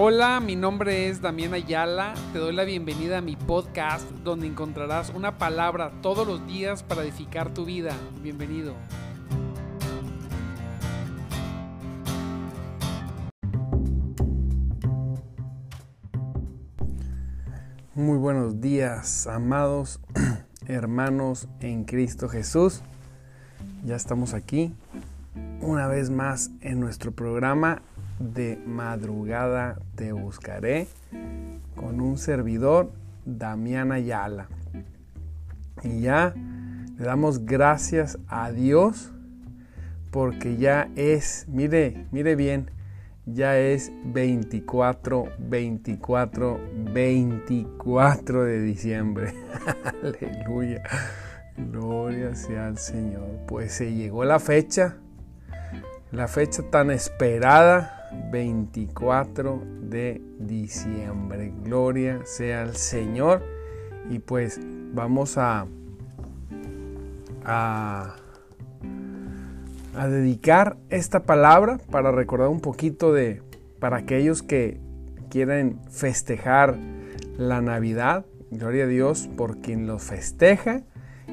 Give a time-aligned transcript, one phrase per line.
[0.00, 2.14] Hola, mi nombre es Damián Ayala.
[2.32, 7.02] Te doy la bienvenida a mi podcast donde encontrarás una palabra todos los días para
[7.02, 7.96] edificar tu vida.
[8.22, 8.76] Bienvenido.
[17.96, 19.98] Muy buenos días, amados
[20.68, 22.82] hermanos en Cristo Jesús.
[23.84, 24.72] Ya estamos aquí
[25.60, 27.82] una vez más en nuestro programa
[28.18, 30.88] de madrugada te buscaré
[31.74, 32.92] con un servidor,
[33.24, 34.48] Damián Ayala.
[35.82, 36.34] Y ya
[36.98, 39.12] le damos gracias a Dios
[40.10, 42.70] porque ya es, mire, mire bien,
[43.26, 46.60] ya es 24, 24,
[46.92, 49.34] 24 de diciembre.
[50.02, 50.82] Aleluya.
[51.56, 53.28] Gloria sea al Señor.
[53.46, 54.96] Pues se llegó la fecha,
[56.10, 57.97] la fecha tan esperada
[58.30, 61.52] 24 de diciembre.
[61.62, 63.42] Gloria sea al Señor.
[64.10, 64.60] Y pues
[64.92, 65.66] vamos a,
[67.44, 68.14] a,
[69.94, 73.42] a dedicar esta palabra para recordar un poquito de,
[73.78, 74.80] para aquellos que
[75.30, 76.76] quieren festejar
[77.36, 78.24] la Navidad.
[78.50, 80.82] Gloria a Dios por quien lo festeja.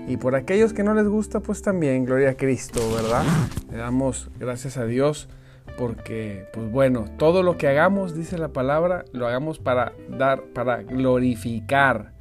[0.08, 3.24] Y por aquellos que no les gusta, pues también, gloria a Cristo, ¿verdad?
[3.72, 5.30] Le damos gracias a Dios
[5.78, 10.84] porque, pues bueno, todo lo que hagamos, dice la palabra, lo hagamos para dar, para
[10.84, 12.14] glorificar,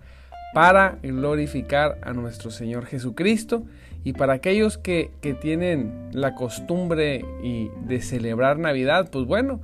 [0.52, 3.64] para glorificar a nuestro Señor Jesucristo
[4.04, 9.60] y para aquellos que, que tienen la costumbre y de celebrar Navidad, pues bueno,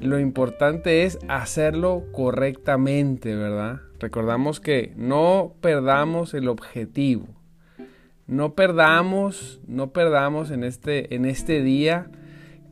[0.00, 3.80] lo importante es hacerlo correctamente, ¿verdad?
[3.98, 7.28] Recordamos que no perdamos el objetivo.
[8.26, 12.10] No perdamos, no perdamos en este, en este día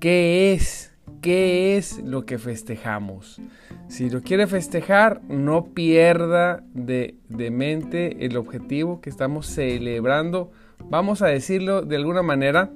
[0.00, 0.92] ¿Qué es?
[1.22, 3.40] ¿Qué es lo que festejamos?
[3.88, 10.52] Si lo quiere festejar, no pierda de, mente el objetivo que estamos celebrando.
[10.88, 12.70] Vamos a decirlo de alguna manera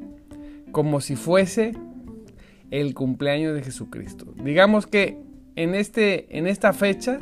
[0.73, 1.77] como si fuese
[2.73, 4.35] el cumpleaños de Jesucristo.
[4.43, 5.19] Digamos que
[5.55, 7.21] en, este, en esta fecha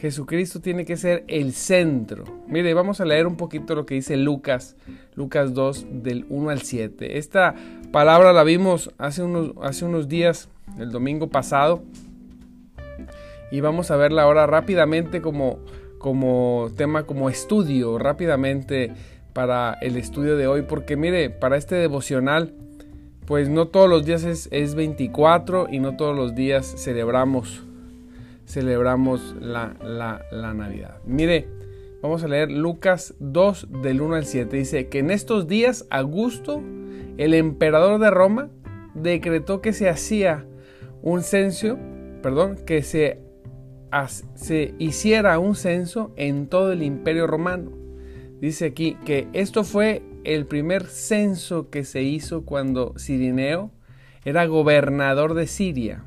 [0.00, 2.24] Jesucristo tiene que ser el centro.
[2.48, 4.74] Mire, vamos a leer un poquito lo que dice Lucas,
[5.14, 7.18] Lucas 2 del 1 al 7.
[7.18, 7.54] Esta
[7.92, 11.82] palabra la vimos hace unos, hace unos días, el domingo pasado,
[13.50, 15.58] y vamos a verla ahora rápidamente como,
[15.98, 18.94] como tema, como estudio, rápidamente
[19.34, 22.54] para el estudio de hoy, porque mire, para este devocional,
[23.26, 27.64] pues no todos los días es, es 24 y no todos los días celebramos
[28.50, 30.98] celebramos la, la, Navidad.
[31.04, 31.48] Mire,
[32.02, 34.56] vamos a leer Lucas 2 del 1 al 7.
[34.56, 36.62] Dice que en estos días Augusto,
[37.16, 38.50] el emperador de Roma,
[38.94, 40.44] decretó que se hacía
[41.02, 41.78] un censo,
[42.22, 43.20] perdón, que se,
[44.34, 47.70] se hiciera un censo en todo el imperio romano.
[48.40, 53.70] Dice aquí que esto fue el primer censo que se hizo cuando Sirineo
[54.24, 56.04] era gobernador de Siria.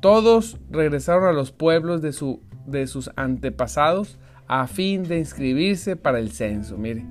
[0.00, 6.18] Todos regresaron a los pueblos de, su, de sus antepasados a fin de inscribirse para
[6.18, 6.76] el censo.
[6.76, 7.04] Mire,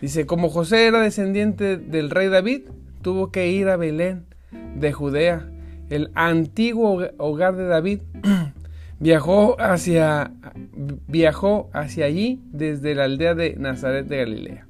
[0.00, 2.62] dice, como José era descendiente del rey David,
[3.02, 4.26] tuvo que ir a Belén
[4.76, 5.48] de Judea,
[5.90, 8.00] el antiguo hogar de David.
[9.00, 10.32] viajó hacia,
[11.08, 14.66] viajó hacia allí desde la aldea de Nazaret de Galilea.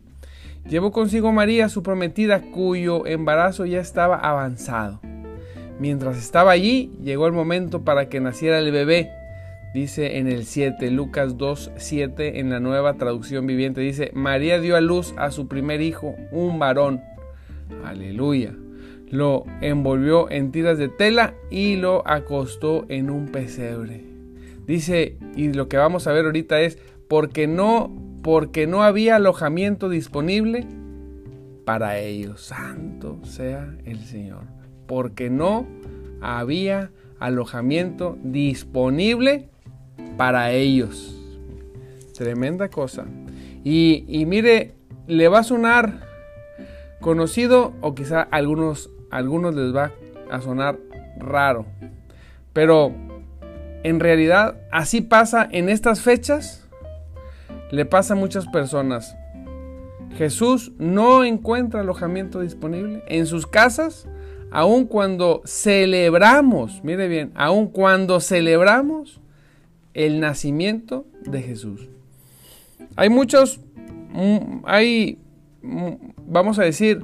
[0.69, 5.01] Llevó consigo María, su prometida, cuyo embarazo ya estaba avanzado.
[5.81, 9.11] Mientras estaba allí, llegó el momento para que naciera el bebé.
[9.73, 14.77] Dice en el 7, Lucas 2, 7, en la nueva traducción viviente, dice, María dio
[14.77, 17.01] a luz a su primer hijo, un varón.
[17.83, 18.55] Aleluya.
[19.09, 24.05] Lo envolvió en tiras de tela y lo acostó en un pesebre.
[24.67, 26.77] Dice, y lo que vamos a ver ahorita es,
[27.09, 27.91] porque no,
[28.23, 30.67] porque no había alojamiento disponible
[31.65, 32.43] para ellos.
[32.43, 34.60] Santo sea el Señor
[34.91, 35.69] porque no
[36.21, 36.91] había
[37.21, 39.49] alojamiento disponible
[40.17, 41.17] para ellos.
[42.13, 43.05] Tremenda cosa.
[43.63, 44.75] Y, mire,
[45.07, 46.01] le va a sonar
[47.01, 49.93] conocido o quizá algunos, algunos les va
[50.29, 50.77] a sonar
[51.19, 51.67] raro.
[52.53, 52.93] Pero
[53.85, 56.67] en realidad así pasa en estas fechas.
[57.71, 59.17] Le pasa a muchas personas.
[60.17, 64.09] Jesús no encuentra alojamiento disponible en sus casas
[64.51, 69.21] aun cuando celebramos, mire bien, aun cuando celebramos
[69.95, 71.89] el nacimiento de Jesús.
[72.97, 73.61] Hay muchos,
[74.13, 75.19] mm, hay,
[75.63, 75.93] mm,
[76.27, 77.01] vamos a decir,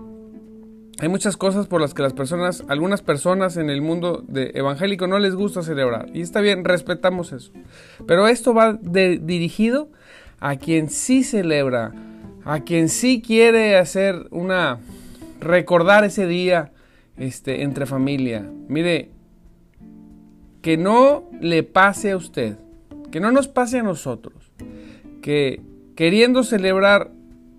[0.98, 5.06] hay muchas cosas por las que las personas, algunas personas en el mundo de evangélico
[5.06, 6.08] no les gusta celebrar.
[6.14, 7.52] Y está bien, respetamos eso.
[8.06, 9.90] Pero esto va dirigido
[10.40, 11.92] a quien sí celebra,
[12.44, 14.78] a quien sí quiere hacer una
[15.38, 16.72] recordar ese día
[17.16, 18.50] este, entre familia.
[18.68, 19.10] Mire,
[20.62, 22.56] que no le pase a usted,
[23.10, 24.52] que no nos pase a nosotros,
[25.22, 25.60] que
[25.94, 27.10] queriendo celebrar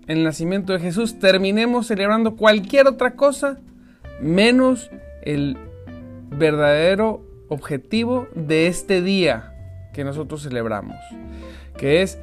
[0.06, 3.58] el nacimiento de Jesús, terminemos celebrando cualquier otra cosa
[4.20, 4.90] menos
[5.22, 5.56] el
[6.30, 9.54] verdadero objetivo de este día
[9.92, 10.96] que nosotros celebramos,
[11.76, 12.18] que es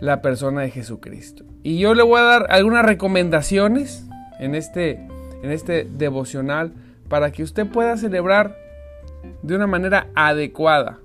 [0.00, 1.44] la persona de Jesucristo.
[1.62, 4.06] Y yo le voy a dar algunas recomendaciones
[4.38, 5.06] en este,
[5.42, 6.72] en este devocional
[7.08, 8.56] para que usted pueda celebrar
[9.42, 10.98] de una manera adecuada.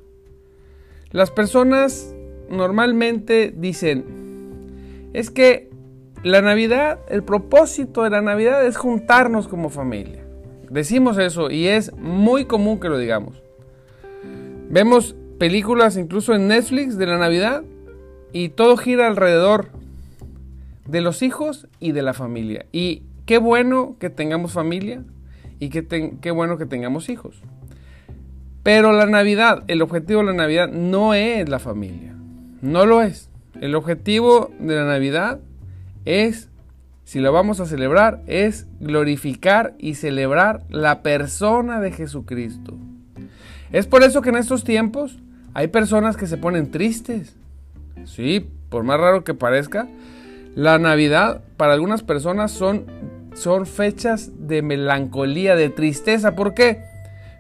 [1.12, 2.13] Las personas
[2.50, 5.69] normalmente dicen, es que
[6.24, 10.24] la Navidad, el propósito de la Navidad es juntarnos como familia.
[10.69, 13.41] Decimos eso y es muy común que lo digamos.
[14.69, 17.63] Vemos películas incluso en Netflix de la Navidad
[18.31, 19.68] y todo gira alrededor
[20.88, 22.65] de los hijos y de la familia.
[22.71, 25.04] Y qué bueno que tengamos familia
[25.60, 27.42] y qué, bueno que tengamos hijos.
[28.64, 32.16] Pero la Navidad, el objetivo de la Navidad no es la familia.
[32.62, 33.30] No lo es.
[33.60, 35.40] El objetivo de la Navidad
[36.06, 36.50] es,
[37.04, 42.78] si lo vamos a celebrar, es glorificar y celebrar la persona de Jesucristo.
[43.72, 45.20] Es por eso que en estos tiempos
[45.54, 47.36] hay personas que se ponen tristes.
[48.06, 49.88] Sí, por más raro que parezca,
[50.56, 52.86] la Navidad para algunas personas son,
[53.33, 56.35] son fechas de melancolía, de tristeza.
[56.35, 56.81] ¿Por qué?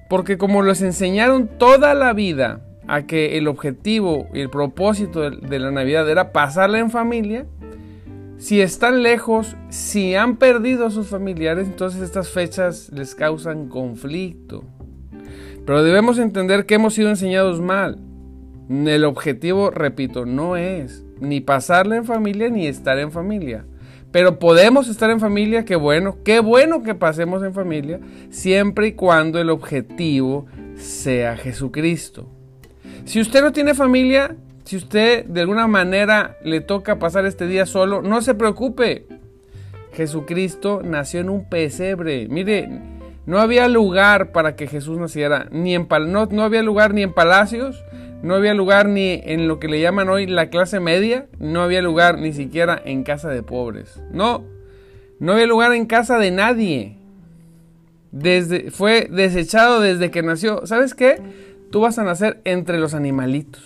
[0.09, 5.59] Porque como les enseñaron toda la vida a que el objetivo y el propósito de
[5.59, 7.45] la Navidad era pasarla en familia,
[8.37, 14.65] si están lejos, si han perdido a sus familiares, entonces estas fechas les causan conflicto.
[15.65, 17.99] Pero debemos entender que hemos sido enseñados mal.
[18.69, 23.65] El objetivo, repito, no es ni pasarla en familia ni estar en familia.
[24.13, 27.99] Pero podemos estar en familia, qué bueno, qué bueno que pasemos en familia,
[28.29, 30.45] siempre y cuando el objetivo
[30.75, 32.29] sea Jesucristo.
[33.05, 37.65] Si usted no tiene familia, si usted de alguna manera le toca pasar este día
[37.65, 39.07] solo, no se preocupe.
[39.93, 42.27] Jesucristo nació en un pesebre.
[42.29, 42.69] Mire,
[43.25, 47.13] no había lugar para que Jesús naciera, ni en no, no había lugar ni en
[47.13, 47.83] palacios,
[48.23, 51.81] no había lugar ni en lo que le llaman hoy la clase media, no había
[51.81, 54.01] lugar ni siquiera en casa de pobres.
[54.13, 54.45] No,
[55.19, 56.97] no había lugar en casa de nadie.
[58.13, 60.65] Desde, fue desechado desde que nació.
[60.65, 61.21] ¿Sabes qué?
[61.69, 63.61] Tú vas a nacer entre los animalitos.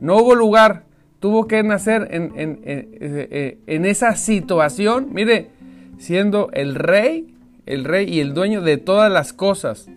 [0.00, 0.84] No hubo lugar,
[1.18, 2.32] tuvo que nacer en,
[2.64, 5.50] eh, en, esa situación, mire,
[5.98, 7.34] siendo el rey,
[7.66, 9.90] el rey y el dueño de todas las cosas.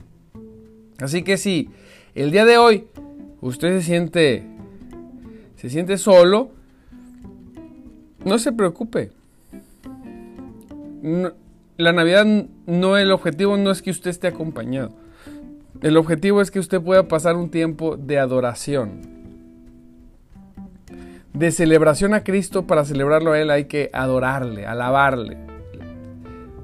[0.99, 1.69] Así que si
[2.13, 2.87] el día de hoy
[3.43, 4.43] usted se siente,
[5.55, 6.51] se siente solo,
[8.25, 9.11] no se preocupe.
[11.77, 12.25] la Navidad
[12.65, 14.91] no el objetivo no es que usted esté acompañado.
[15.81, 19.13] El objetivo es que usted pueda pasar un tiempo de adoración
[21.33, 25.52] de celebración a Cristo, para celebrarlo a Él hay que adorarle, alabarle.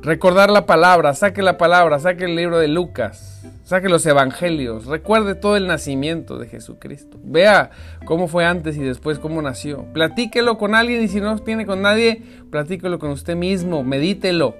[0.01, 5.35] Recordar la palabra, saque la palabra, saque el libro de Lucas, saque los evangelios, recuerde
[5.35, 7.17] todo el nacimiento de Jesucristo.
[7.21, 7.71] Vea
[8.05, 9.85] cómo fue antes y después, cómo nació.
[9.93, 14.55] Platíquelo con alguien y si no tiene con nadie, platíquelo con usted mismo, medítelo.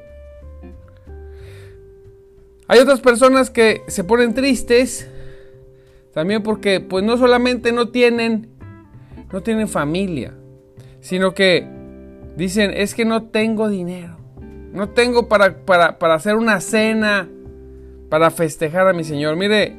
[2.68, 5.10] Hay otras personas que se ponen tristes
[6.14, 8.50] también porque pues no solamente no tienen
[9.32, 10.34] no tienen familia,
[11.02, 11.68] sino que
[12.36, 14.18] dicen, es que no tengo dinero,
[14.74, 17.28] no tengo para, para, hacer una cena,
[18.10, 19.36] para festejar a mi Señor.
[19.36, 19.76] Mire,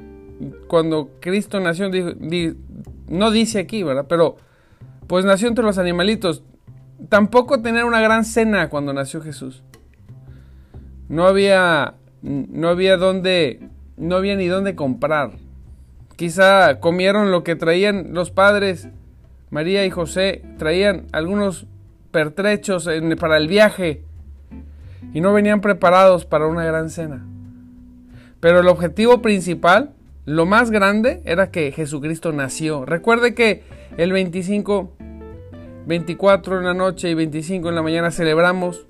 [0.68, 1.90] cuando Cristo nació,
[3.08, 4.06] no dice aquí, ¿verdad?
[4.08, 4.36] Pero
[5.06, 6.42] pues nació entre los animalitos.
[7.08, 9.62] Tampoco tener una gran cena cuando nació Jesús.
[11.08, 15.32] No había, no había dónde, no había ni dónde comprar.
[16.16, 18.88] Quizá comieron lo que traían los padres
[19.50, 21.66] María y José traían algunos
[22.12, 24.04] pertrechos para el viaje
[25.12, 27.24] y no venían preparados para una gran cena.
[28.40, 29.92] Pero el objetivo principal,
[30.24, 32.84] lo más grande, era que Jesucristo nació.
[32.84, 33.62] Recuerde que
[33.96, 34.92] el 25,
[35.86, 38.86] 24 en la noche y 25 en la mañana celebramos,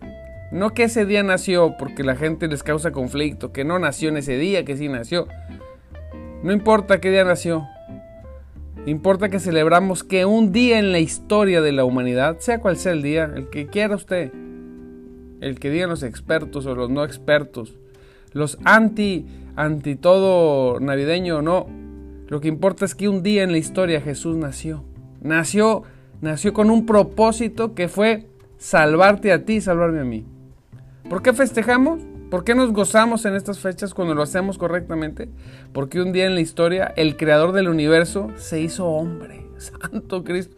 [0.53, 4.19] no que ese día nació porque la gente les causa conflicto, que no nació en
[4.19, 5.27] ese día, que sí nació.
[6.43, 7.67] No importa qué día nació,
[8.87, 12.93] Importa que celebramos que un día en la historia de la humanidad, sea cual sea
[12.93, 14.33] el día, el que quiera usted,
[15.41, 17.75] el que digan los expertos o los no expertos,
[18.33, 21.67] los anti, anti todo navideño no.
[22.29, 24.85] Lo que importa es que un día en la historia Jesús nació.
[25.21, 25.83] Nació,
[26.21, 30.25] nació con un propósito que fue salvarte a ti y salvarme a mí.
[31.09, 32.01] ¿Por qué festejamos?
[32.31, 35.29] ¿Por qué nos gozamos en estas fechas cuando lo hacemos correctamente?
[35.73, 39.49] Porque un día en la historia el creador del universo se hizo hombre.
[39.59, 40.57] Santo Cristo.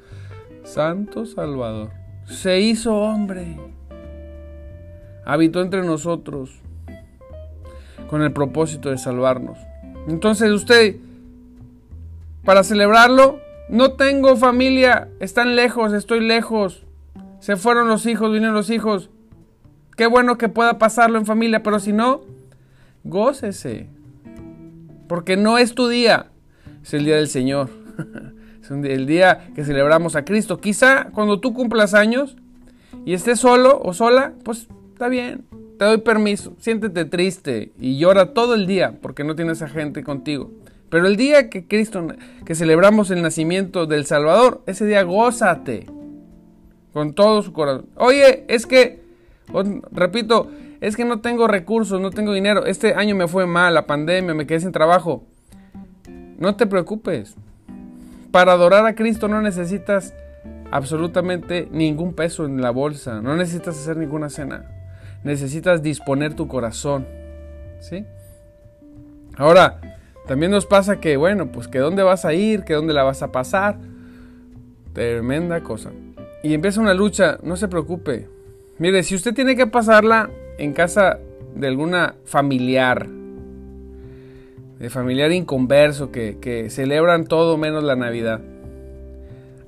[0.65, 1.91] Santo Salvador.
[2.27, 3.57] Se hizo hombre.
[5.25, 6.51] Habitó entre nosotros
[8.09, 9.59] con el propósito de salvarnos.
[10.09, 10.97] Entonces usted,
[12.45, 16.85] para celebrarlo, no tengo familia, están lejos, estoy lejos.
[17.41, 19.11] Se fueron los hijos, vinieron los hijos.
[19.97, 22.23] Qué bueno que pueda pasarlo en familia, pero si no,
[23.05, 23.89] gócese.
[25.09, 26.27] Porque no es tu día,
[26.83, 27.71] es el día del Señor.
[28.63, 30.59] es el día que celebramos a Cristo.
[30.59, 32.37] Quizá cuando tú cumplas años
[33.05, 34.69] y estés solo o sola, pues
[35.03, 35.45] está bien,
[35.81, 36.55] te doy permiso.
[36.61, 40.53] Siéntete triste y llora todo el día porque no tienes a gente contigo.
[40.91, 42.07] Pero el día que Cristo,
[42.45, 45.87] que celebramos el nacimiento del Salvador, ese día gózate
[46.93, 47.87] con todo su corazón.
[47.97, 49.03] Oye, es que
[49.91, 52.65] repito, es que no tengo recursos, no tengo dinero.
[52.65, 55.25] Este año me fue mal, la pandemia, me quedé sin trabajo.
[56.39, 57.35] No te preocupes.
[58.31, 60.15] Para adorar a Cristo no necesitas
[60.71, 63.21] absolutamente ningún peso en la bolsa.
[63.21, 64.79] No necesitas hacer ninguna cena.
[65.25, 67.07] Necesitas disponer tu corazón.
[67.81, 68.05] ¿Sí?
[69.37, 69.81] Ahora,
[70.27, 73.23] también nos pasa que, bueno, pues que dónde vas a ir, que dónde la vas
[73.23, 73.79] a pasar.
[74.93, 75.91] Tremenda cosa.
[76.43, 78.29] Y empieza una lucha, no se preocupe.
[78.79, 81.19] Mire, si usted tiene que pasarla en casa
[81.55, 83.07] de alguna familiar,
[84.79, 88.41] de familiar inconverso que, celebran todo menos la Navidad,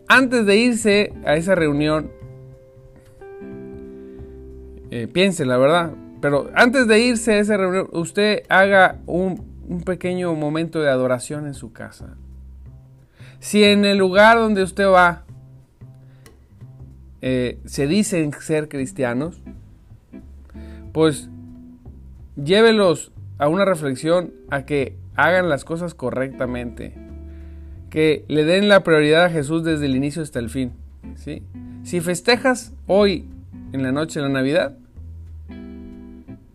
[0.09, 2.11] antes de irse a esa reunión,
[4.95, 9.81] eh, piense la verdad, pero antes de irse a esa reunión, usted haga un, un
[9.81, 12.17] pequeño momento de adoración en su casa.
[13.41, 15.25] Si en el lugar donde usted va
[17.23, 19.43] eh, se dicen ser cristianos,
[20.93, 21.29] pues
[22.37, 26.95] llévelos a una reflexión a que hagan las cosas correctamente,
[27.91, 30.73] que le den la prioridad a Jesús desde el inicio hasta el fin.
[31.17, 31.43] ¿sí?
[31.83, 33.29] Si festejas hoy
[33.73, 34.79] en la noche de la Navidad,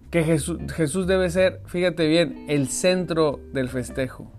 [0.09, 4.31] que Jesús, debe ser, fíjate bien, el centro del festejo.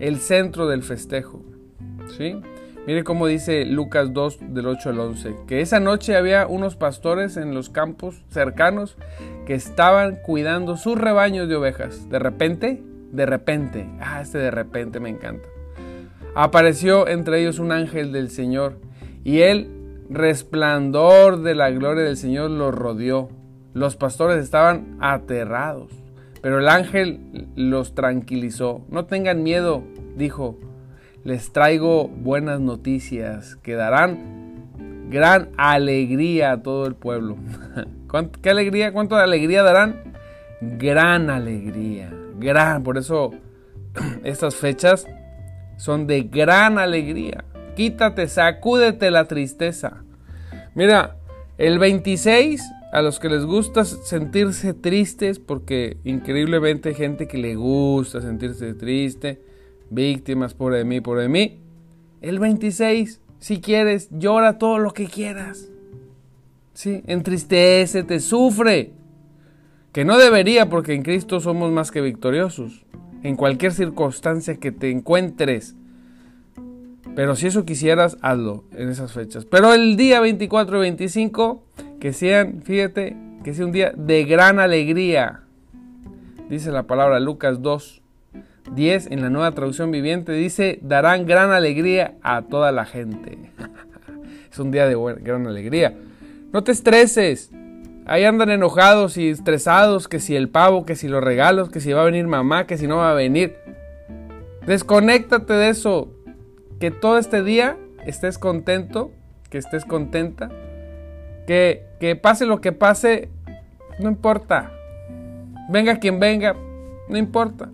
[0.00, 1.42] El centro del festejo.
[2.16, 2.40] ¿Sí?
[2.86, 7.36] Mire cómo dice Lucas 2 del 8 al 11, que esa noche había unos pastores
[7.36, 8.96] en los campos cercanos
[9.46, 12.08] que estaban cuidando sus rebaños de ovejas.
[12.08, 12.82] De repente,
[13.12, 15.48] de repente, ah, este de repente me encanta.
[16.34, 18.78] Apareció entre ellos un ángel del Señor
[19.24, 19.70] y el
[20.08, 23.28] resplandor de la gloria del Señor los rodeó.
[23.74, 25.92] Los pastores estaban aterrados,
[26.42, 28.84] pero el ángel los tranquilizó.
[28.88, 29.82] No tengan miedo,
[30.16, 30.58] dijo
[31.28, 37.36] les traigo buenas noticias que darán gran alegría a todo el pueblo.
[38.42, 38.92] ¿Qué alegría?
[38.92, 40.14] ¿Cuánto de alegría darán?
[40.62, 42.10] Gran alegría.
[42.38, 42.82] Gran.
[42.82, 43.32] Por eso
[44.24, 45.06] estas fechas
[45.76, 47.44] son de gran alegría.
[47.76, 50.04] Quítate, sacúdete la tristeza.
[50.74, 51.16] Mira,
[51.58, 57.54] el 26, a los que les gusta sentirse tristes, porque increíblemente hay gente que le
[57.54, 59.42] gusta sentirse triste,
[59.90, 61.60] víctimas, por de mí, por de mí.
[62.20, 65.68] El 26, si quieres, llora todo lo que quieras.
[66.72, 68.92] Sí, entristece, te sufre.
[69.92, 72.86] Que no debería porque en Cristo somos más que victoriosos.
[73.22, 75.74] En cualquier circunstancia que te encuentres.
[77.14, 79.44] Pero si eso quisieras, hazlo en esas fechas.
[79.44, 81.64] Pero el día 24 y 25,
[82.00, 85.42] que sean, fíjate, que sea un día de gran alegría.
[86.48, 88.02] Dice la palabra Lucas 2,
[88.74, 93.38] 10 en la nueva traducción viviente dice, darán gran alegría a toda la gente.
[94.50, 95.96] es un día de gran alegría.
[96.52, 97.50] No te estreses.
[98.06, 101.92] Ahí andan enojados y estresados, que si el pavo, que si los regalos, que si
[101.92, 103.56] va a venir mamá, que si no va a venir.
[104.66, 106.10] Desconéctate de eso.
[106.80, 107.76] Que todo este día
[108.06, 109.10] estés contento,
[109.50, 110.50] que estés contenta.
[111.48, 113.30] Que, que pase lo que pase,
[113.98, 114.70] no importa.
[115.70, 116.54] Venga quien venga,
[117.08, 117.70] no importa.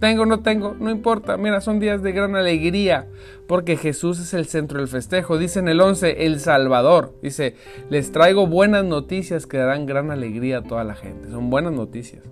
[0.00, 1.36] Tengo o no tengo, no importa.
[1.36, 3.06] Mira, son días de gran alegría
[3.46, 5.38] porque Jesús es el centro del festejo.
[5.38, 7.14] Dice en el 11, el Salvador.
[7.22, 7.54] Dice,
[7.90, 11.30] les traigo buenas noticias que darán gran alegría a toda la gente.
[11.30, 12.24] Son buenas noticias.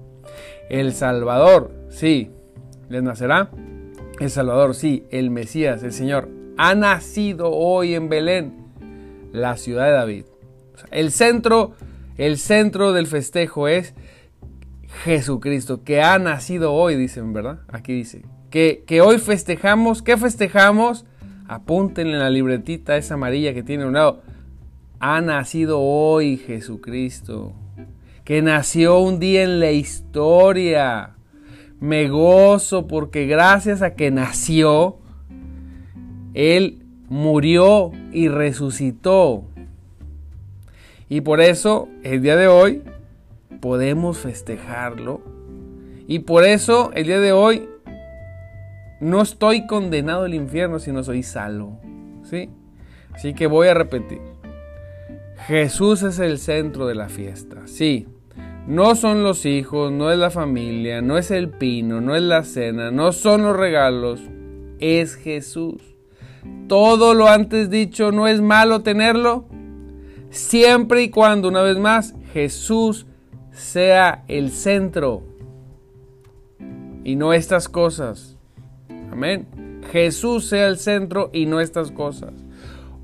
[0.71, 2.33] El Salvador, sí,
[2.89, 3.51] les nacerá.
[4.19, 8.67] El Salvador, sí, el Mesías, el Señor, ha nacido hoy en Belén,
[9.31, 10.25] la ciudad de David.
[10.91, 11.75] El centro,
[12.17, 13.95] el centro del festejo es
[15.05, 17.61] Jesucristo, que ha nacido hoy, dicen, ¿verdad?
[17.69, 21.05] Aquí dice, que, que hoy festejamos, ¿qué festejamos?
[21.47, 24.23] Apúntenle en la libretita esa amarilla que tiene a un lado.
[25.01, 27.55] Ha nacido hoy Jesucristo,
[28.25, 31.15] que nació un día en la historia.
[31.81, 34.99] Me gozo porque gracias a que nació,
[36.35, 39.45] Él murió y resucitó.
[41.09, 42.83] Y por eso el día de hoy
[43.61, 45.21] podemos festejarlo.
[46.07, 47.69] Y por eso el día de hoy
[49.01, 51.81] no estoy condenado al infierno, sino soy salvo.
[52.25, 52.51] ¿Sí?
[53.15, 54.21] Así que voy a repetir.
[55.47, 57.67] Jesús es el centro de la fiesta.
[57.67, 58.07] Sí.
[58.67, 62.45] No son los hijos, no es la familia, no es el pino, no es la
[62.45, 64.21] cena, no son los regalos.
[64.79, 65.83] Es Jesús.
[66.69, 69.47] Todo lo antes dicho no es malo tenerlo,
[70.31, 73.07] siempre y cuando, una vez más, Jesús
[73.53, 75.23] sea el centro
[77.05, 78.37] y no estas cosas.
[79.11, 79.83] Amén.
[79.91, 82.33] Jesús sea el centro y no estas cosas.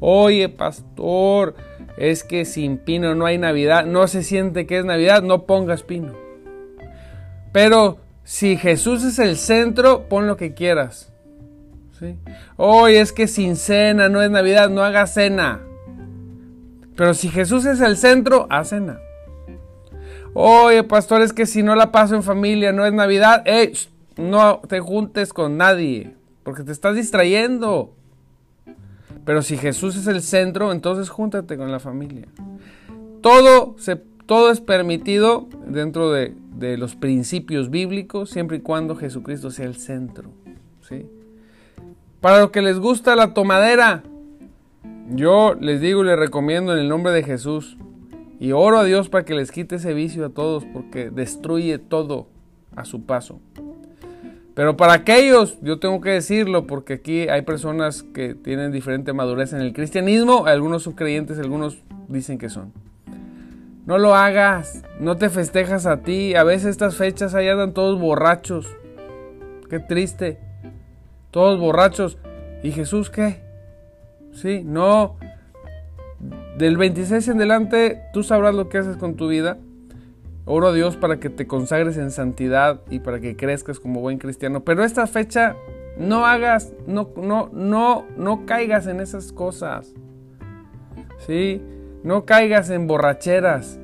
[0.01, 1.55] Oye, pastor,
[1.97, 3.87] es que sin pino no hay Navidad.
[3.87, 6.13] No se siente que es Navidad, no pongas pino.
[7.53, 11.13] Pero si Jesús es el centro, pon lo que quieras.
[11.99, 12.17] ¿Sí?
[12.89, 15.61] Es que sin cena no es Navidad, no hagas cena.
[16.97, 18.99] Pero si Jesús es el centro, haz cena.
[20.33, 23.43] Oye, pastor, es que si no la paso en familia, no es Navidad.
[23.47, 23.73] Ey,
[24.17, 27.93] no te juntes con nadie, porque te estás distrayendo.
[29.25, 32.27] Pero si Jesús es el centro, entonces júntate con la familia.
[33.23, 33.97] Todo, se,
[34.27, 39.77] todo es permitido dentro de, de, los principios bíblicos, siempre y cuando Jesucristo sea el
[39.77, 40.31] centro.
[40.83, 41.07] ¿sí?
[42.21, 44.03] Para los que les gusta la tomadera,
[45.11, 47.77] yo les digo y les recomiendo en el nombre de Jesús,
[48.41, 52.29] y oro a Dios para que les quite ese vicio a todos porque destruye todo
[52.75, 53.41] a su paso.
[54.55, 59.53] Pero para aquellos, yo tengo que decirlo porque aquí hay personas que tienen diferente madurez
[59.53, 62.73] en el cristianismo, algunos son creyentes, algunos dicen que son.
[63.87, 68.01] No lo hagas, no te festejas a ti, a veces estas fechas ahí andan todos
[68.01, 68.67] borrachos.
[69.69, 70.39] Qué triste.
[71.31, 72.17] Todos borrachos.
[72.63, 73.43] ¿Y Jesús qué?
[74.35, 75.17] Sí, no,
[76.59, 79.59] del 26 en adelante, tú sabrás lo que haces con tu vida.
[80.45, 84.19] Oro a Dios para que te consagres en santidad y para que crezcas como buen
[84.19, 84.63] cristiano.
[84.63, 85.57] Pero esta fecha
[85.97, 89.95] no hagas, no, no, no, no caigas en esas cosas.
[91.27, 91.63] ¿Sí?
[92.03, 93.81] No caigas en borracheras.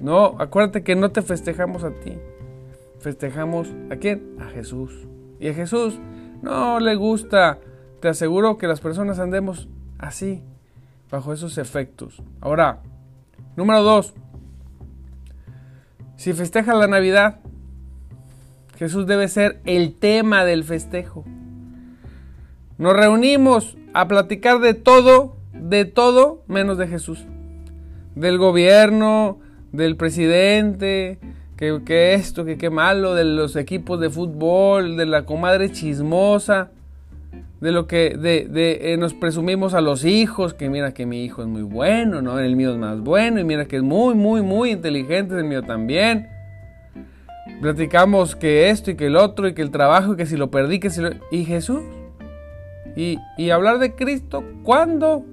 [0.00, 2.18] No, acuérdate que no te festejamos a ti.
[3.00, 4.36] Festejamos a quién?
[4.38, 5.08] A Jesús.
[5.40, 5.98] Y a Jesús
[6.42, 7.58] no le gusta.
[8.00, 10.42] Te aseguro que las personas andemos así
[11.10, 12.22] bajo esos efectos.
[12.40, 12.80] Ahora,
[13.56, 14.14] número dos,
[16.16, 17.40] si festeja la Navidad,
[18.78, 21.24] Jesús debe ser el tema del festejo.
[22.76, 27.24] Nos reunimos a platicar de todo, de todo menos de Jesús.
[28.14, 29.38] Del gobierno,
[29.72, 31.18] del presidente,
[31.56, 36.72] que, que esto, que qué malo, de los equipos de fútbol, de la comadre chismosa
[37.60, 41.24] de lo que de, de eh, nos presumimos a los hijos, que mira que mi
[41.24, 42.38] hijo es muy bueno, ¿no?
[42.38, 45.62] El mío es más bueno, y mira que es muy, muy, muy inteligente, el mío
[45.62, 46.28] también.
[47.62, 50.50] Platicamos que esto y que el otro, y que el trabajo, y que si lo
[50.50, 51.10] perdí, que si lo...
[51.30, 51.82] ¿Y Jesús?
[52.94, 54.44] ¿Y, y hablar de Cristo?
[54.62, 55.24] ¿Cuándo?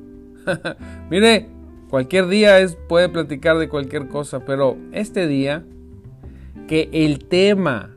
[1.09, 1.49] Mire,
[1.89, 5.63] cualquier día es, puede platicar de cualquier cosa, pero este día,
[6.67, 7.92] que el tema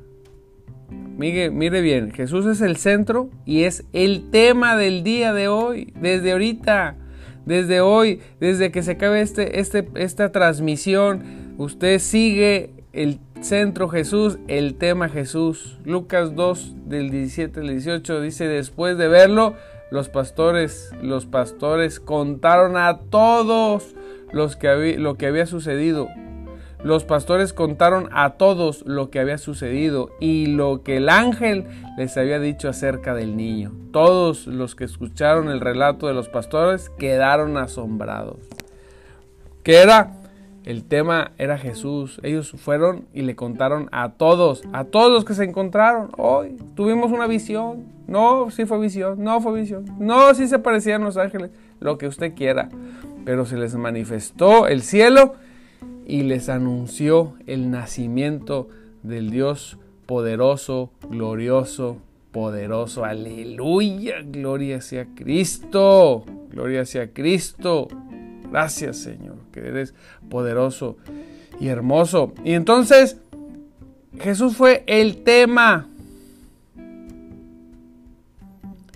[1.17, 5.95] Mire, mire bien, Jesús es el centro y es el tema del día de hoy,
[5.99, 6.97] desde ahorita,
[7.47, 14.39] desde hoy, desde que se acabe este, este, esta transmisión, usted sigue el centro Jesús,
[14.47, 15.79] el tema Jesús.
[15.87, 19.55] Lucas 2 del 17 al 18 dice, después de verlo,
[19.91, 23.95] los pastores, los pastores contaron a todos
[24.33, 26.09] los que lo que había sucedido
[26.83, 31.65] los pastores contaron a todos lo que había sucedido y lo que el ángel
[31.97, 33.73] les había dicho acerca del niño.
[33.93, 38.37] Todos los que escucharon el relato de los pastores quedaron asombrados.
[39.63, 40.13] ¿Qué era?
[40.65, 42.21] El tema era Jesús.
[42.23, 46.11] Ellos fueron y le contaron a todos, a todos los que se encontraron.
[46.17, 47.85] Hoy tuvimos una visión.
[48.07, 49.23] No, sí fue visión.
[49.23, 49.87] No fue visión.
[49.99, 51.53] No, sí se parecían los ángeles.
[51.81, 52.69] Lo que usted quiera.
[53.25, 55.35] Pero se les manifestó el cielo
[56.07, 58.69] y les anunció el nacimiento
[59.03, 61.99] del Dios poderoso, glorioso,
[62.31, 63.05] poderoso.
[63.05, 67.89] Aleluya, gloria sea Cristo, gloria sea Cristo.
[68.51, 69.95] Gracias, Señor, que eres
[70.31, 70.97] poderoso
[71.59, 72.33] y hermoso.
[72.45, 73.19] Y entonces,
[74.21, 75.89] Jesús fue el tema.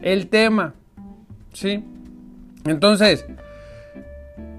[0.00, 0.74] El tema.
[1.52, 1.82] ¿Sí?
[2.64, 3.26] Entonces,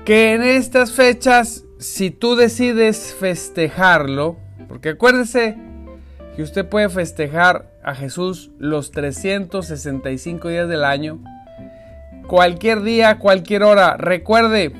[0.03, 5.57] que en estas fechas, si tú decides festejarlo, porque acuérdese
[6.35, 11.19] que usted puede festejar a Jesús los 365 días del año,
[12.27, 13.97] cualquier día, cualquier hora.
[13.97, 14.71] Recuerde,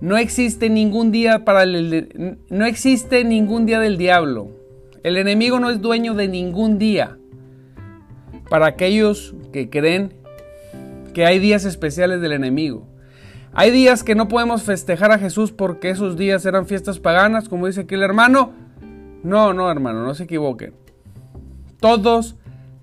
[0.00, 4.50] no existe ningún día para el, no existe ningún día del diablo.
[5.04, 7.16] El enemigo no es dueño de ningún día.
[8.50, 10.14] Para aquellos que creen
[11.14, 12.91] que hay días especiales del enemigo.
[13.54, 17.66] Hay días que no podemos festejar a Jesús porque esos días eran fiestas paganas, como
[17.66, 18.52] dice aquí el hermano.
[19.22, 20.72] No, no, hermano, no se equivoquen.
[21.78, 22.36] Todos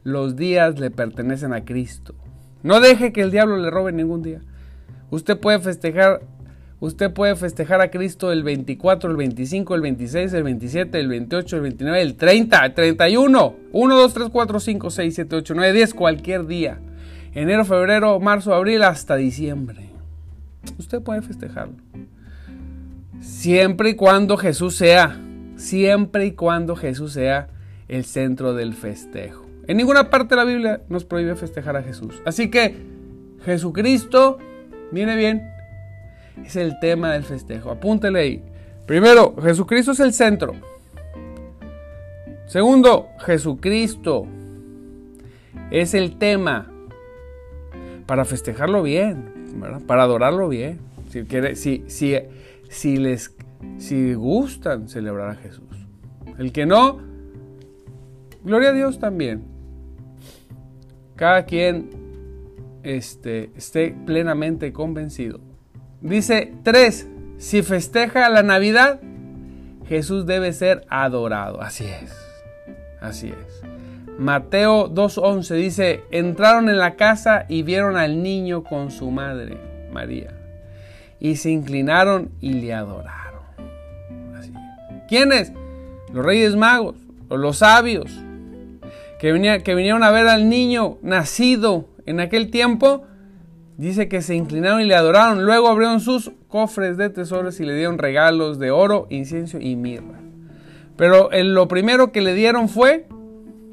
[0.03, 2.13] los días le pertenecen a Cristo.
[2.61, 4.41] No deje que el diablo le robe ningún día.
[5.09, 6.21] Usted puede festejar,
[6.79, 11.55] usted puede festejar a Cristo el 24, el 25, el 26, el 27, el 28,
[11.55, 15.73] el 29, el 30, el 31, 1, 2, 3, 4, 5, 6, 7, 8, 9,
[15.73, 16.79] 10, cualquier día.
[17.33, 19.88] Enero, febrero, marzo, abril, hasta diciembre.
[20.77, 21.75] Usted puede festejarlo.
[23.21, 25.19] Siempre y cuando Jesús sea,
[25.55, 27.49] siempre y cuando Jesús sea
[27.87, 29.45] el centro del festejo.
[29.67, 32.21] En ninguna parte de la Biblia nos prohíbe festejar a Jesús.
[32.25, 32.75] Así que
[33.43, 34.39] Jesucristo,
[34.91, 35.43] viene bien,
[36.45, 37.71] es el tema del festejo.
[37.71, 38.43] Apúntele ahí.
[38.85, 40.53] Primero, Jesucristo es el centro.
[42.47, 44.25] Segundo, Jesucristo
[45.69, 46.71] es el tema
[48.07, 49.31] para festejarlo bien,
[49.87, 50.79] para adorarlo bien.
[51.55, 52.19] Si, si,
[52.69, 53.35] si les
[53.77, 55.63] si gustan celebrar a Jesús.
[56.37, 56.99] El que no,
[58.43, 59.43] gloria a Dios también.
[61.15, 61.89] Cada quien
[62.83, 65.41] este, esté plenamente convencido.
[66.01, 67.07] Dice 3.
[67.37, 69.01] Si festeja la Navidad,
[69.87, 71.61] Jesús debe ser adorado.
[71.61, 72.13] Así es.
[73.01, 73.78] Así es.
[74.19, 79.57] Mateo 2.11 dice, entraron en la casa y vieron al niño con su madre,
[79.93, 80.33] María,
[81.21, 83.43] y se inclinaron y le adoraron.
[85.07, 85.53] ¿Quiénes?
[86.11, 86.97] Los reyes magos,
[87.29, 88.11] o los sabios,
[89.19, 93.05] que, que vinieron a ver al niño nacido en aquel tiempo.
[93.77, 95.45] Dice que se inclinaron y le adoraron.
[95.45, 100.19] Luego abrieron sus cofres de tesoros y le dieron regalos de oro, incienso y mirra.
[100.97, 103.07] Pero lo primero que le dieron fue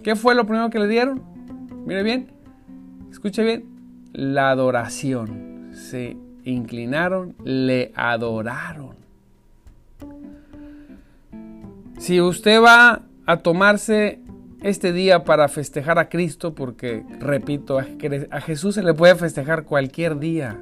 [0.06, 1.20] ¿Qué fue lo primero que le dieron?
[1.84, 2.28] Mire bien,
[3.10, 3.64] escuche bien,
[4.12, 5.70] la adoración.
[5.72, 8.94] Se inclinaron, le adoraron.
[11.98, 14.20] Si usted va a tomarse
[14.62, 20.20] este día para festejar a Cristo, porque, repito, a Jesús se le puede festejar cualquier
[20.20, 20.56] día.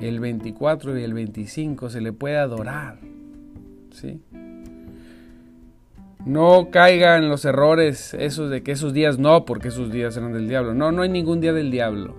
[0.00, 2.96] El 24 y el 25 se le puede adorar.
[3.90, 4.22] ¿Sí?
[6.26, 10.32] No caiga en los errores esos de que esos días no, porque esos días eran
[10.32, 10.72] del diablo.
[10.72, 12.14] No, no hay ningún día del diablo.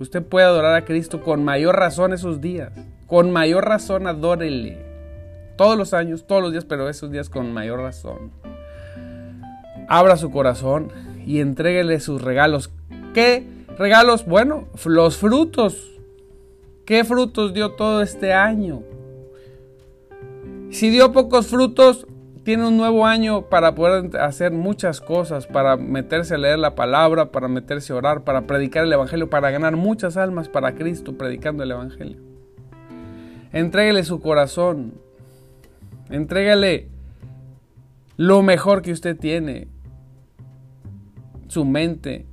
[0.00, 2.72] Usted puede adorar a Cristo con mayor razón esos días.
[3.06, 4.78] Con mayor razón adórele.
[5.56, 8.32] Todos los años, todos los días, pero esos días con mayor razón.
[9.88, 10.90] Abra su corazón
[11.24, 12.70] y entréguele sus regalos.
[13.14, 13.46] ¿Qué
[13.78, 14.26] regalos?
[14.26, 16.00] Bueno, los frutos.
[16.84, 18.82] ¿Qué frutos dio todo este año?
[20.70, 22.06] Si dio pocos frutos,
[22.44, 27.30] tiene un nuevo año para poder hacer muchas cosas, para meterse a leer la palabra,
[27.32, 31.62] para meterse a orar, para predicar el Evangelio, para ganar muchas almas para Cristo predicando
[31.62, 32.16] el Evangelio.
[33.52, 34.94] Entréguele su corazón,
[36.08, 36.88] entrégale
[38.16, 39.68] lo mejor que usted tiene,
[41.48, 42.26] su mente,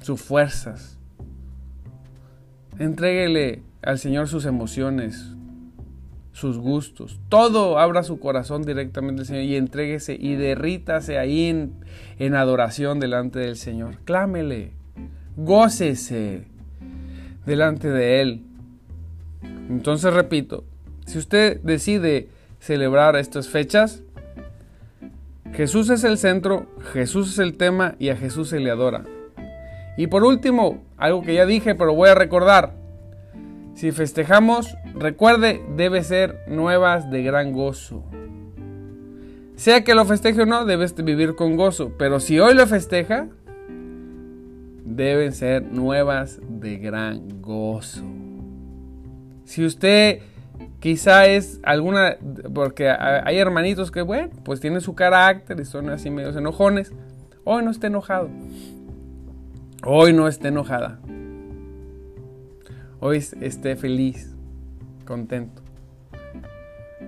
[0.00, 0.98] sus fuerzas.
[2.78, 5.34] Entréguele al Señor sus emociones,
[6.34, 7.20] sus gustos.
[7.28, 11.72] Todo abra su corazón directamente al Señor y entréguese y derrítase ahí en,
[12.18, 13.98] en adoración delante del Señor.
[14.04, 14.72] Clámele,
[15.36, 16.44] gócese
[17.46, 18.42] delante de Él.
[19.70, 20.64] Entonces repito,
[21.06, 24.02] si usted decide celebrar estas fechas,
[25.52, 29.04] Jesús es el centro, Jesús es el tema y a Jesús se le adora.
[29.96, 32.74] Y por último, algo que ya dije, pero voy a recordar,
[33.74, 38.04] si festejamos, recuerde, debe ser nuevas de gran gozo.
[39.56, 41.92] Sea que lo festeje o no, debes vivir con gozo.
[41.98, 43.28] Pero si hoy lo festeja,
[44.84, 48.04] deben ser nuevas de gran gozo.
[49.44, 50.20] Si usted
[50.80, 52.16] quizá es alguna,
[52.52, 56.92] porque hay hermanitos que, bueno, pues tienen su carácter y son así medios enojones,
[57.44, 58.28] hoy no esté enojado.
[59.84, 61.00] Hoy no esté enojada.
[63.06, 64.34] Hoy esté feliz,
[65.04, 65.60] contento.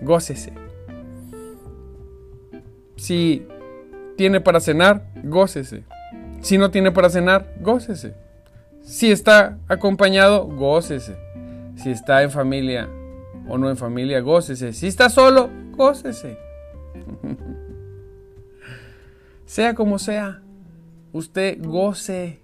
[0.03, 0.53] Gócese.
[2.97, 3.49] Si
[4.15, 5.85] tiene para cenar, gócese.
[6.43, 8.15] Si no tiene para cenar, gócese.
[8.83, 11.17] Si está acompañado, gócese.
[11.77, 12.91] Si está en familia
[13.49, 14.75] o no en familia, gócese.
[14.75, 16.37] Si está solo, gócese.
[19.47, 20.43] sea como sea,
[21.15, 22.41] usted goce,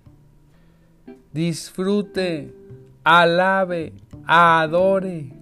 [1.34, 2.61] disfrute,
[3.04, 3.92] alabe,
[4.26, 5.32] adore,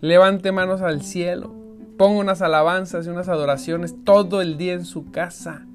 [0.00, 1.54] levante manos al cielo,
[1.96, 5.66] ponga unas alabanzas y unas adoraciones todo el día en su casa.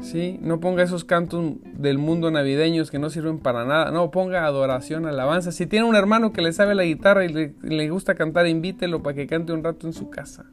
[0.00, 0.38] ¿Sí?
[0.40, 3.90] No ponga esos cantos del mundo navideños que no sirven para nada.
[3.90, 5.50] No, ponga adoración, alabanza.
[5.50, 9.16] Si tiene un hermano que le sabe la guitarra y le, gusta cantar, invítelo para
[9.16, 10.46] que cante un rato en su casa.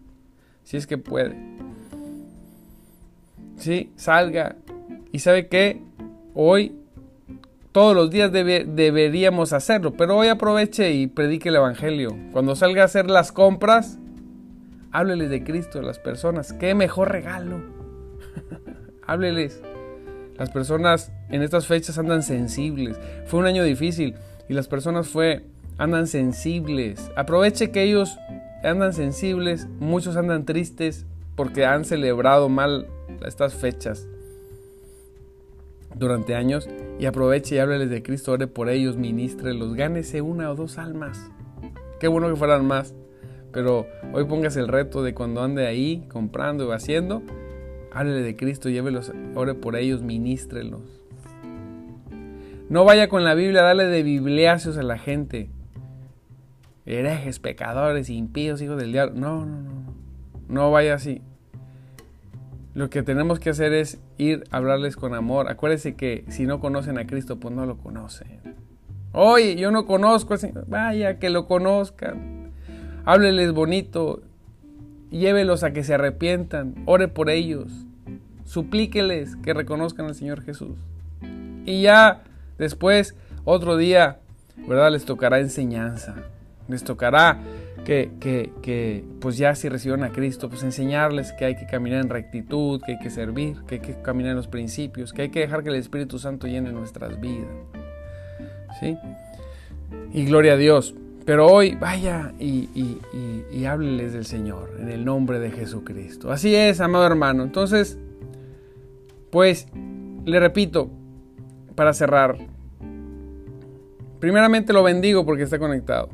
[0.64, 1.38] Si es que puede.
[3.58, 3.92] ¿Sí?
[3.96, 4.56] Salga.
[5.12, 5.82] ¿Y sabe qué?
[6.34, 6.76] Hoy,
[7.76, 9.98] todos los días deberíamos hacerlo.
[9.98, 12.18] Pero hoy aproveche y predique el Evangelio.
[12.32, 14.00] Cuando salga a hacer las compras,
[14.94, 16.54] háblele de Cristo a las personas.
[16.54, 17.60] ¿Qué mejor regalo?
[19.06, 19.62] hábleles.
[20.38, 22.98] Las personas en estas fechas andan sensibles.
[23.26, 24.16] Fue un año difícil
[24.48, 25.44] y las personas fue
[25.78, 27.12] andan sensibles.
[27.18, 28.18] Aproveche que ellos
[28.64, 32.88] andan sensibles, muchos andan tristes porque han celebrado mal
[33.26, 34.08] estas fechas
[35.94, 40.56] durante años y aproveche y hábleles de Cristo, ore por ellos, ministrelos, gánese una o
[40.56, 41.32] dos almas.
[42.00, 42.96] Qué bueno que fueran más,
[43.52, 47.24] pero hoy póngase el reto de cuando ande ahí comprando y haciendo,
[47.96, 51.02] Háblele de Cristo, llévelos, ore por ellos, ministrelos.
[52.68, 55.50] No vaya con la Biblia a darle de bibliacios a la gente.
[56.86, 59.16] Herejes, pecadores, impíos, hijos del diablo.
[59.18, 59.94] No, no, no.
[60.50, 61.22] No vaya así.
[62.76, 65.50] Lo que tenemos que hacer es ir a hablarles con amor.
[65.50, 68.42] Acuérdense que si no conocen a Cristo, pues no lo conocen.
[69.14, 70.66] Oye, yo no conozco al Señor.
[70.68, 72.52] Vaya, que lo conozcan.
[73.06, 74.22] Hábleles bonito.
[75.10, 76.76] Llévelos a que se arrepientan.
[76.86, 77.72] Ore por ellos
[78.46, 80.78] suplíqueles que reconozcan al Señor Jesús.
[81.66, 82.24] Y ya
[82.58, 84.20] después, otro día,
[84.68, 84.92] ¿verdad?
[84.92, 86.16] Les tocará enseñanza.
[86.68, 87.40] Les tocará
[87.86, 92.82] que, pues ya si reciben a Cristo, pues enseñarles que hay que caminar en rectitud,
[92.82, 95.64] que hay que servir, que hay que caminar en los principios, que hay que dejar
[95.64, 97.48] que el Espíritu Santo llene nuestras vidas.
[98.80, 98.98] ¿Sí?
[100.12, 100.96] Y gloria a Dios.
[101.26, 106.32] Pero hoy vaya y, y, y, y hábleles del Señor en el nombre de Jesucristo.
[106.32, 107.44] Así es, amado hermano.
[107.44, 107.98] Entonces,
[109.32, 109.68] pues,
[110.26, 110.90] le repito,
[111.74, 112.38] para cerrar,
[114.20, 116.10] primeramente lo bendigo porque está conectado.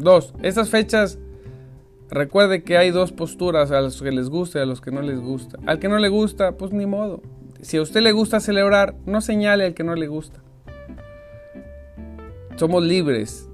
[0.00, 1.18] Dos, estas fechas,
[2.08, 5.02] recuerde que hay dos posturas, a los que les gusta y a los que no
[5.02, 5.58] les gusta.
[5.66, 7.20] Al que no le gusta, pues ni modo.
[7.60, 10.40] Si a usted le gusta celebrar, no señale al que no le gusta.
[12.56, 13.50] Somos libres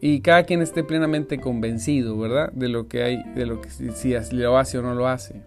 [0.00, 2.52] y cada quien esté plenamente convencido, ¿verdad?
[2.52, 5.42] De lo que hay, de lo que si, lo hace o no lo hace.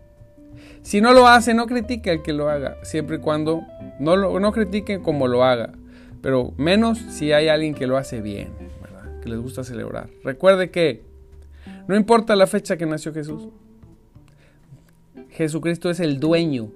[0.81, 3.61] Si no lo hace, no critique al que lo haga, siempre y cuando
[3.99, 5.71] no, lo, no critiquen como lo haga,
[6.21, 8.49] pero menos si hay alguien que lo hace bien,
[9.23, 10.09] que les gusta celebrar.
[10.23, 11.01] Recuerde que
[11.87, 13.47] no importa la fecha que nació Jesús,
[15.29, 16.71] Jesucristo es el dueño,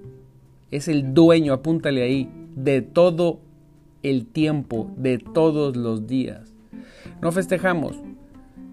[0.70, 3.40] es el dueño, apúntale ahí, de todo
[4.02, 6.54] el tiempo, de todos los días.
[7.20, 8.00] No festejamos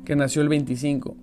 [0.06, 1.16] que nació el 25.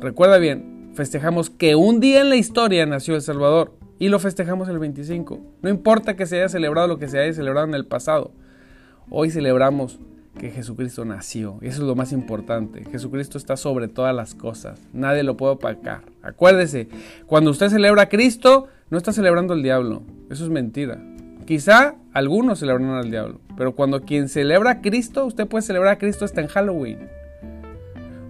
[0.00, 4.68] Recuerda bien, festejamos que un día en la historia nació El Salvador y lo festejamos
[4.68, 5.40] el 25.
[5.62, 8.32] No importa que se haya celebrado lo que se haya celebrado en el pasado.
[9.10, 10.00] Hoy celebramos
[10.38, 11.58] que Jesucristo nació.
[11.60, 12.84] Eso es lo más importante.
[12.84, 14.80] Jesucristo está sobre todas las cosas.
[14.92, 16.02] Nadie lo puede opacar.
[16.22, 16.88] Acuérdese,
[17.26, 20.02] cuando usted celebra a Cristo, no está celebrando al diablo.
[20.30, 20.98] Eso es mentira.
[21.46, 25.98] Quizá algunos celebran al diablo, pero cuando quien celebra a Cristo, usted puede celebrar a
[25.98, 27.08] Cristo hasta en Halloween.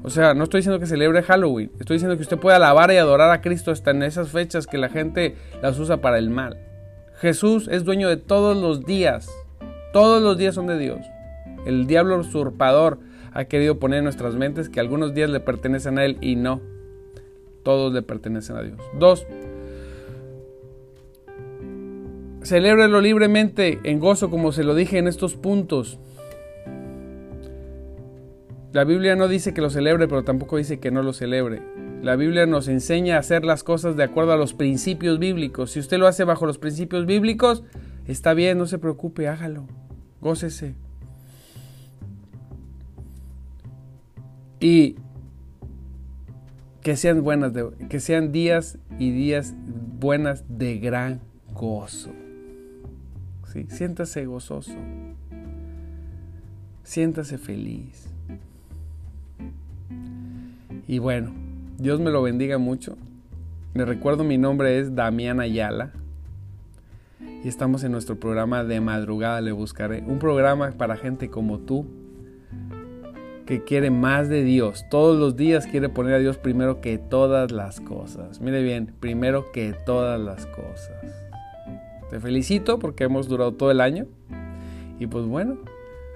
[0.03, 2.97] O sea, no estoy diciendo que celebre Halloween, estoy diciendo que usted puede alabar y
[2.97, 6.57] adorar a Cristo hasta en esas fechas que la gente las usa para el mal.
[7.17, 9.29] Jesús es dueño de todos los días,
[9.93, 11.01] todos los días son de Dios.
[11.65, 12.99] El diablo usurpador
[13.33, 16.61] ha querido poner en nuestras mentes que algunos días le pertenecen a Él y no,
[17.63, 18.81] todos le pertenecen a Dios.
[18.99, 19.27] Dos,
[22.43, 25.99] celébrelo libremente en gozo como se lo dije en estos puntos.
[28.73, 31.61] La Biblia no dice que lo celebre, pero tampoco dice que no lo celebre.
[32.03, 35.73] La Biblia nos enseña a hacer las cosas de acuerdo a los principios bíblicos.
[35.73, 37.65] Si usted lo hace bajo los principios bíblicos,
[38.07, 39.67] está bien, no se preocupe, hágalo.
[40.21, 40.77] Gócese.
[44.61, 44.97] Y
[46.83, 47.53] que sean buenas,
[47.89, 49.55] que sean días y días
[49.99, 51.21] buenas de gran
[51.55, 52.11] gozo.
[53.53, 53.67] ¿Sí?
[53.69, 54.73] Siéntase gozoso.
[56.85, 58.07] siéntase feliz.
[60.87, 61.33] Y bueno,
[61.79, 62.97] Dios me lo bendiga mucho.
[63.75, 65.93] Le recuerdo mi nombre es Damián Ayala
[67.45, 71.87] y estamos en nuestro programa de madrugada le buscaré, un programa para gente como tú
[73.51, 77.51] que quiere más de Dios, todos los días quiere poner a Dios primero que todas
[77.51, 78.41] las cosas.
[78.41, 81.27] Mire bien, primero que todas las cosas.
[82.11, 84.07] Te felicito porque hemos durado todo el año
[85.01, 85.59] y pues bueno,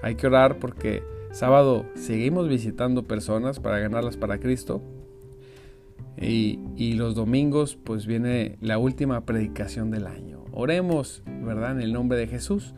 [0.01, 4.81] hay que orar porque sábado seguimos visitando personas para ganarlas para Cristo
[6.17, 10.45] y, los domingos pues viene la última predicación del año.
[10.53, 11.73] Oremos, ¿verdad?
[11.73, 12.75] En el nombre de Jesús.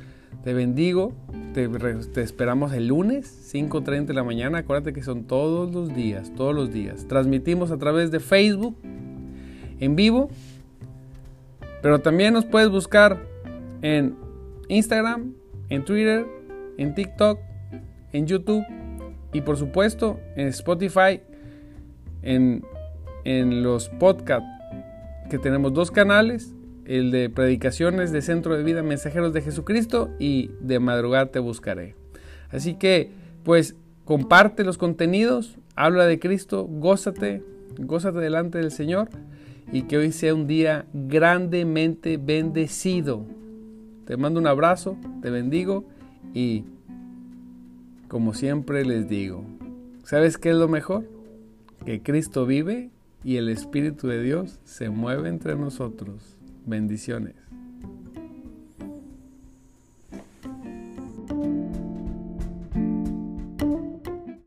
[0.47, 1.13] Te bendigo,
[1.55, 1.69] te,
[2.23, 4.59] esperamos el lunes, 5.30 de la mañana.
[4.59, 7.09] Acuérdate que son todos los días, todos los días.
[7.09, 8.79] Transmitimos a través de Facebook,
[9.81, 10.31] en vivo.
[11.83, 13.27] Pero también nos puedes buscar
[13.83, 14.15] en
[14.69, 15.35] Instagram,
[15.69, 16.25] en Twitter,
[16.79, 17.41] en TikTok,
[18.13, 18.65] en YouTube
[19.33, 21.23] y por supuesto en Spotify,
[22.23, 22.63] en
[23.25, 24.49] en los podcasts
[25.29, 26.55] que tenemos dos canales,
[26.87, 31.94] el de predicaciones de Centro de Vida Mensajeros de Jesucristo y de madrugada te buscaré.
[32.51, 33.11] Así que,
[33.42, 37.42] pues, comparte los contenidos, habla de Cristo, gózate,
[37.79, 39.09] gózate delante del Señor
[39.72, 43.27] y que hoy sea un día grandemente bendecido.
[44.05, 45.85] Te mando un abrazo, te bendigo
[46.33, 46.64] y,
[48.09, 49.44] como siempre les digo,
[50.05, 51.05] ¿sabes qué es lo mejor?
[51.85, 52.90] Que Cristo vive
[53.25, 56.36] y el Espíritu de Dios se mueve entre nosotros.
[56.67, 57.35] Bendiciones.